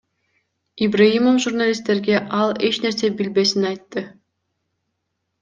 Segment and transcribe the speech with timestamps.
[0.85, 4.01] Ибраимов журналисттерге ал эч нерсе билбесин айтты.